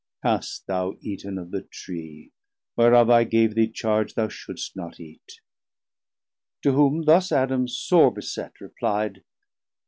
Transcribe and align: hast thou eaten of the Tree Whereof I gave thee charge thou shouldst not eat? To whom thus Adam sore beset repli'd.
hast 0.23 0.65
thou 0.65 0.97
eaten 1.01 1.37
of 1.37 1.51
the 1.51 1.61
Tree 1.61 2.31
Whereof 2.75 3.11
I 3.11 3.23
gave 3.23 3.53
thee 3.53 3.67
charge 3.69 4.15
thou 4.15 4.29
shouldst 4.29 4.75
not 4.75 4.99
eat? 4.99 5.41
To 6.63 6.71
whom 6.71 7.03
thus 7.03 7.31
Adam 7.31 7.67
sore 7.67 8.11
beset 8.11 8.53
repli'd. 8.59 9.21